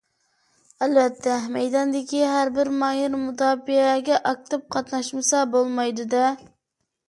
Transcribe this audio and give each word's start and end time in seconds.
ئەلۋەتتە 0.85 1.35
مەيداندىكى 1.57 2.23
ھەر 2.31 2.51
بىر 2.57 2.73
ماھىر 2.79 3.19
مۇداپىئەگە 3.27 4.21
ئاكتىپ 4.33 4.67
قاتناشمىسا 4.79 5.47
بولمايدۇ-دە. 5.57 6.29